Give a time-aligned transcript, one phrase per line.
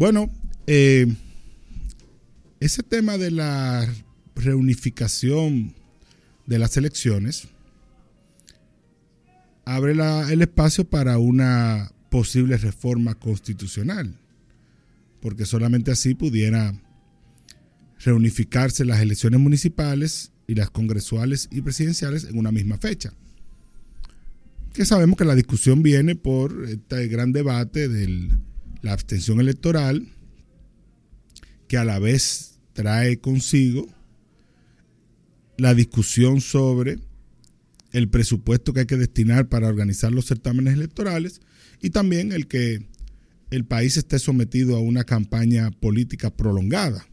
[0.00, 0.30] Bueno,
[0.66, 1.14] eh,
[2.58, 3.86] ese tema de la
[4.34, 5.74] reunificación
[6.46, 7.48] de las elecciones
[9.66, 14.16] abre el espacio para una posible reforma constitucional,
[15.20, 16.72] porque solamente así pudiera
[17.98, 23.12] reunificarse las elecciones municipales y las congresuales y presidenciales en una misma fecha.
[24.72, 28.30] Que sabemos que la discusión viene por este gran debate de
[28.82, 30.08] la abstención electoral,
[31.68, 33.86] que a la vez trae consigo
[35.56, 36.98] la discusión sobre
[37.92, 41.40] el presupuesto que hay que destinar para organizar los certámenes electorales
[41.80, 42.86] y también el que
[43.50, 47.06] el país esté sometido a una campaña política prolongada.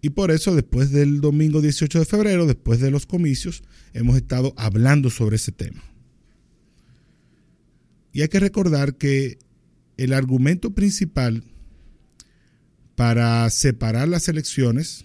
[0.00, 4.52] Y por eso después del domingo 18 de febrero, después de los comicios, hemos estado
[4.56, 5.82] hablando sobre ese tema.
[8.14, 9.38] Y hay que recordar que
[9.96, 11.42] el argumento principal
[12.94, 15.04] para separar las elecciones,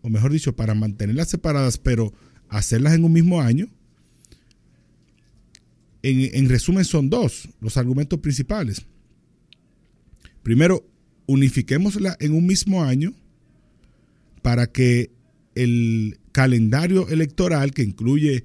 [0.00, 2.14] o mejor dicho, para mantenerlas separadas, pero
[2.48, 3.68] hacerlas en un mismo año,
[6.02, 8.86] en, resumen son dos los argumentos principales.
[10.42, 10.88] Primero,
[11.26, 13.12] unifiquémosla en un mismo año
[14.40, 15.10] para que
[15.54, 18.44] el calendario electoral que incluye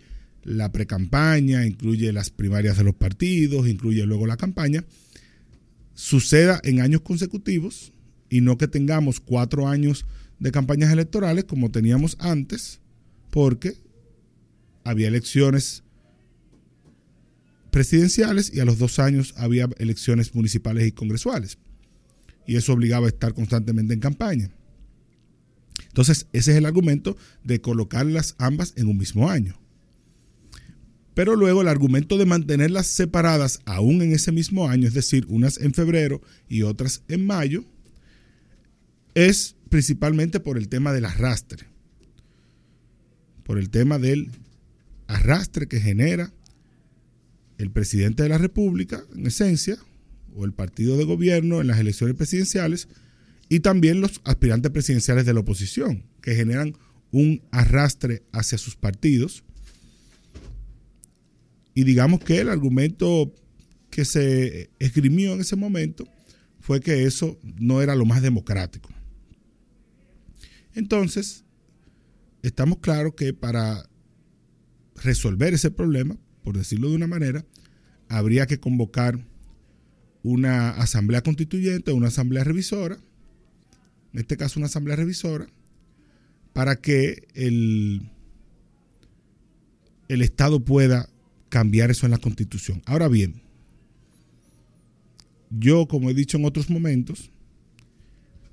[0.50, 4.83] la precampaña, incluye las primarias de los partidos, incluye luego la campaña,
[5.94, 7.94] suceda en años consecutivos
[8.30, 10.05] y no que tengamos cuatro años
[10.39, 12.81] de campañas electorales como teníamos antes,
[13.30, 13.77] porque
[14.83, 15.83] había elecciones
[17.70, 21.59] presidenciales y a los dos años había elecciones municipales y congresuales.
[22.47, 24.50] Y eso obligaba a estar constantemente en campaña.
[25.89, 29.59] Entonces, ese es el argumento de colocarlas ambas en un mismo año.
[31.20, 35.58] Pero luego el argumento de mantenerlas separadas aún en ese mismo año, es decir, unas
[35.58, 37.66] en febrero y otras en mayo,
[39.16, 41.66] es principalmente por el tema del arrastre,
[43.44, 44.32] por el tema del
[45.08, 46.32] arrastre que genera
[47.58, 49.77] el presidente de la República, en esencia,
[50.38, 52.88] o el partido de gobierno en las elecciones presidenciales,
[53.49, 56.77] y también los aspirantes presidenciales de la oposición, que generan
[57.11, 59.43] un arrastre hacia sus partidos.
[61.73, 63.33] Y digamos que el argumento
[63.89, 66.07] que se esgrimió en ese momento
[66.59, 68.89] fue que eso no era lo más democrático.
[70.73, 71.45] Entonces,
[72.43, 73.89] estamos claros que para
[74.95, 77.45] resolver ese problema, por decirlo de una manera,
[78.07, 79.25] habría que convocar
[80.21, 82.99] una asamblea constituyente una asamblea revisora,
[84.13, 85.47] en este caso una asamblea revisora,
[86.53, 88.09] para que el,
[90.07, 91.09] el Estado pueda
[91.49, 92.82] cambiar eso en la constitución.
[92.86, 93.42] Ahora bien,
[95.49, 97.32] yo, como he dicho en otros momentos,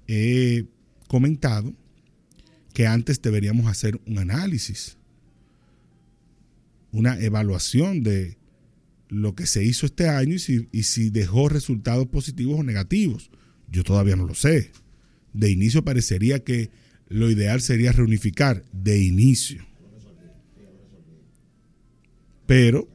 [0.09, 0.65] he
[1.09, 1.75] comentado
[2.73, 4.97] que antes deberíamos hacer un análisis,
[6.93, 8.37] una evaluación de
[9.09, 13.31] lo que se hizo este año y si, dejó resultados positivos o negativos.
[13.71, 14.73] Yo todavía no lo sé.
[15.33, 16.71] De inicio parecería que
[17.09, 19.65] lo ideal sería reunificar, de inicio.
[22.47, 22.89] Pero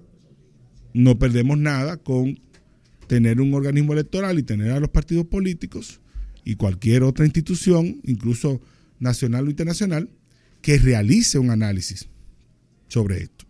[0.93, 2.39] no perdemos nada con
[3.07, 5.99] tener un organismo electoral y tener a los partidos políticos
[6.43, 8.61] y cualquier otra institución, incluso
[8.99, 10.09] nacional o internacional
[10.61, 12.07] que realice un análisis
[12.87, 13.45] sobre esto.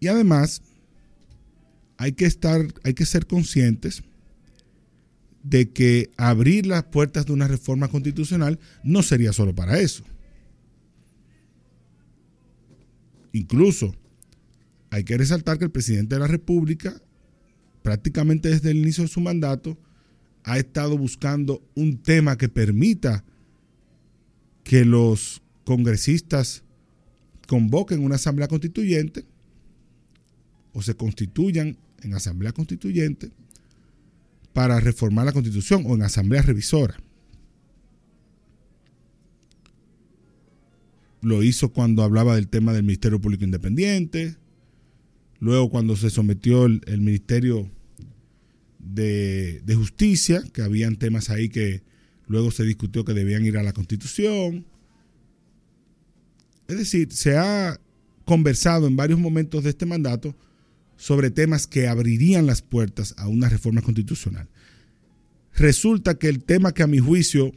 [0.00, 0.62] Y además,
[1.96, 4.02] hay que estar, hay que ser conscientes
[5.42, 10.04] de que abrir las puertas de una reforma constitucional no sería solo para eso.
[13.32, 13.94] Incluso
[14.90, 17.00] hay que resaltar que el presidente de la República,
[17.82, 19.78] prácticamente desde el inicio de su mandato,
[20.44, 23.24] ha estado buscando un tema que permita
[24.64, 26.62] que los congresistas
[27.46, 29.24] convoquen una asamblea constituyente
[30.72, 33.30] o se constituyan en asamblea constituyente
[34.52, 36.96] para reformar la constitución o en asamblea revisora.
[41.20, 44.36] Lo hizo cuando hablaba del tema del Ministerio Público Independiente,
[45.40, 47.70] luego cuando se sometió el, Ministerio
[48.78, 51.82] de, justicia, que habían temas ahí que
[52.26, 54.66] luego se discutió que debían ir a la constitución.
[56.68, 57.80] Es decir, se ha
[58.24, 60.36] conversado en varios momentos de este mandato
[60.96, 64.48] sobre temas que abrirían las puertas a una reforma constitucional.
[65.54, 67.52] Resulta que el tema que a mi juicio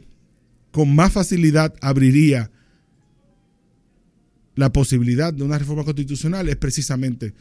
[0.72, 2.50] con más facilidad abriría
[4.62, 7.34] la posibilidad de una reforma constitucional es precisamente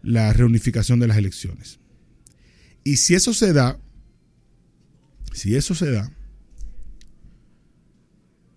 [0.00, 1.80] la reunificación de las elecciones.
[2.84, 3.80] Y si eso se da,
[5.32, 6.12] si eso se da,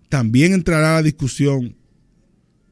[0.07, 1.75] también entrará la discusión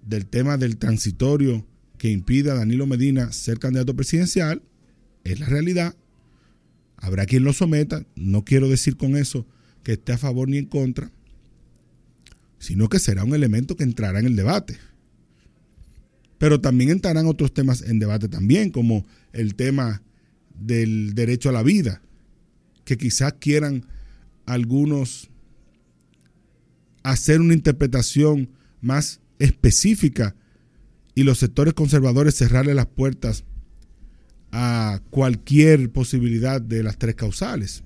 [0.06, 1.66] del tema del transitorio
[1.98, 4.62] que impida a Danilo Medina ser candidato presidencial.
[5.24, 5.96] Es la realidad.
[6.96, 8.06] Habrá quien lo someta.
[8.16, 9.48] No quiero decir con eso
[9.82, 11.12] que esté a favor ni en contra,
[12.60, 14.78] sino que será un elemento que entrará en el debate.
[16.40, 20.02] Pero también entrarán otros temas en debate también, como el tema
[20.60, 22.02] del derecho a la vida,
[22.86, 23.86] que quizás quieran
[24.46, 25.30] algunos
[27.04, 28.50] hacer una interpretación
[28.82, 30.36] más específica
[31.16, 33.44] y los sectores conservadores cerrarle las puertas
[34.52, 37.84] a cualquier posibilidad de las tres causales.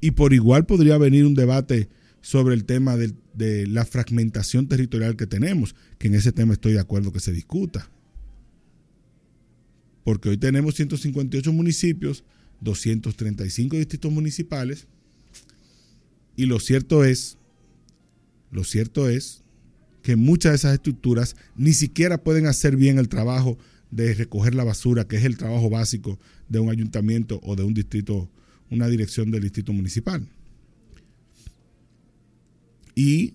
[0.00, 1.88] Y por igual podría venir un debate
[2.22, 6.72] sobre el tema de, de, la fragmentación territorial que tenemos, que en ese tema estoy
[6.72, 7.90] de acuerdo que se discuta.
[10.04, 12.24] Porque hoy tenemos 158 municipios,
[12.60, 14.86] 235 distritos municipales,
[16.36, 17.36] y lo cierto es,
[18.50, 19.42] lo cierto es
[20.02, 23.58] que muchas de esas estructuras ni siquiera pueden hacer bien el trabajo
[23.90, 27.74] de recoger la basura, que es el trabajo básico de un ayuntamiento o de un
[27.74, 28.28] distrito,
[28.70, 30.26] una dirección del distrito municipal.
[32.94, 33.34] Y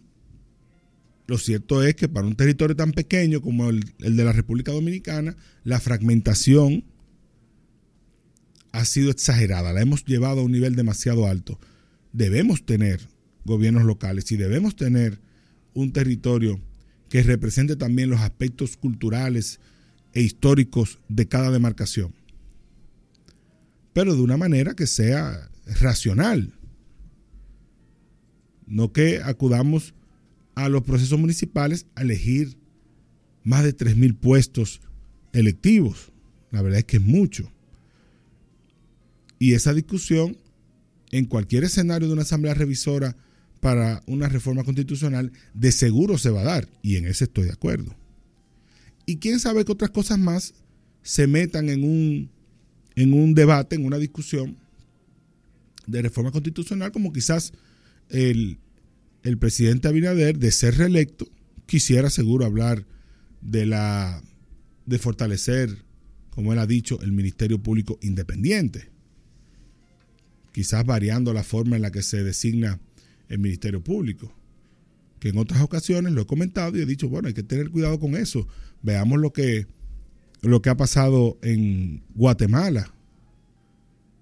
[1.28, 5.36] lo cierto es que para un territorio tan pequeño como el, de la República Dominicana,
[5.64, 6.86] la fragmentación
[8.72, 11.60] ha sido exagerada, la hemos llevado a un nivel demasiado alto
[12.18, 13.00] debemos tener
[13.46, 15.20] gobiernos locales y debemos tener
[15.76, 16.60] un territorio
[17.10, 19.60] que represente también los aspectos culturales
[20.14, 22.14] e históricos de cada demarcación.
[23.94, 25.50] Pero de una manera que sea
[25.80, 26.54] racional.
[28.68, 29.94] No que acudamos
[30.56, 32.58] a los procesos municipales a elegir
[33.44, 34.82] más de 3.000 puestos
[35.34, 36.12] electivos.
[36.52, 37.52] La verdad es que es mucho.
[39.40, 40.38] Y esa discusión
[41.12, 43.16] en cualquier escenario de una asamblea revisora
[43.60, 47.54] para una reforma constitucional, de seguro se va a dar, y en ese estoy de
[47.54, 47.96] acuerdo.
[49.06, 50.54] Y quién sabe que otras cosas más
[51.02, 52.30] se metan en un,
[52.96, 54.58] en un debate, en una discusión
[55.86, 57.54] de reforma constitucional, como quizás
[58.10, 58.60] el,
[59.24, 61.28] el presidente Abinader, de ser reelecto,
[61.66, 62.86] quisiera seguro hablar
[63.42, 64.22] de la
[64.86, 65.84] de fortalecer,
[66.30, 68.90] como él ha dicho, el Ministerio Público Independiente
[70.58, 72.80] quizás variando la forma en la que se designa
[73.30, 74.34] el Ministerio Público.
[75.20, 78.00] Que en otras ocasiones lo he comentado y he dicho, bueno, hay que tener cuidado
[78.00, 78.48] con eso.
[78.82, 79.68] Veamos lo que,
[80.42, 82.92] lo que ha pasado en Guatemala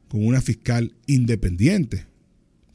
[0.10, 2.06] con una fiscal independiente,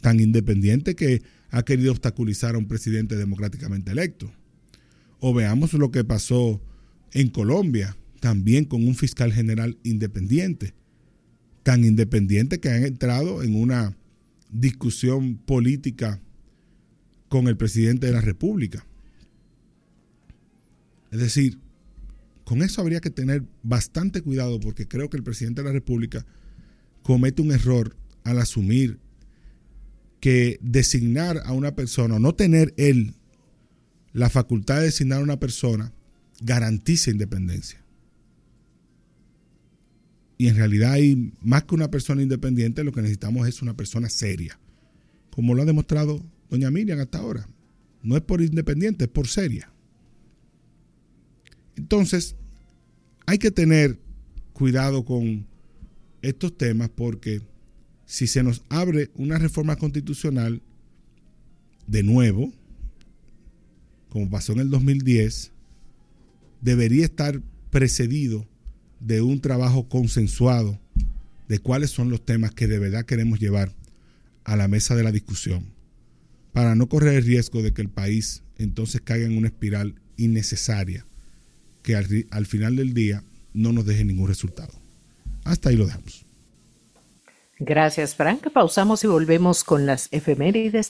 [0.01, 4.33] tan independiente que ha querido obstaculizar a un presidente democráticamente electo.
[5.19, 6.61] O veamos lo que pasó
[7.13, 10.75] en Colombia, también con un fiscal general independiente,
[11.63, 13.97] tan independientes que han entrado en una
[14.51, 16.21] discusión política
[17.29, 18.87] con el presidente de la República.
[21.11, 21.59] Es decir,
[22.45, 26.25] con eso habría que tener bastante cuidado porque creo que el presidente de la República
[27.03, 28.99] comete un error al asumir
[30.21, 33.15] que designar a una persona, o no tener él
[34.13, 35.93] la facultad de designar a una persona,
[36.43, 37.81] garantiza independencia
[40.41, 44.09] y en realidad hay más que una persona independiente, lo que necesitamos es una persona
[44.09, 44.59] seria,
[45.31, 47.47] como lo ha demostrado doña Miriam hasta ahora.
[48.03, 49.71] No es por independiente, es por seria.
[51.77, 52.37] Entonces,
[53.27, 53.99] hay que tener
[54.55, 55.45] cuidado con
[56.23, 57.43] estos temas porque
[58.11, 60.63] si se nos abre una reforma constitucional
[61.87, 62.53] de nuevo,
[64.09, 65.53] como pasó en el 2010,
[66.61, 67.41] debería estar
[67.71, 68.49] precedido
[68.99, 70.77] de un trabajo consensuado
[71.47, 73.73] de cuáles son los temas que de verdad queremos llevar
[74.43, 75.67] a la mesa de la discusión,
[76.53, 81.07] para no correr el riesgo de que el país entonces caiga en una espiral innecesaria
[81.85, 83.23] que al, al final del día
[83.55, 84.73] no nos deje ningún resultado.
[85.45, 86.27] Hasta ahí lo dejamos.
[87.63, 88.51] Gracias, Frank.
[88.55, 90.89] Pausamos y volvemos con las efemérides